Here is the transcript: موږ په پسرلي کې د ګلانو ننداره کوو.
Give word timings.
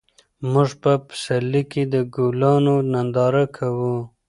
موږ 0.51 0.69
په 0.81 0.91
پسرلي 1.07 1.63
کې 1.71 1.83
د 1.93 1.95
ګلانو 2.15 2.75
ننداره 2.91 3.45
کوو. 3.57 3.95